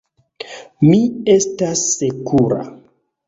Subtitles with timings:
[0.85, 1.01] Mi
[1.35, 2.59] estas sekura.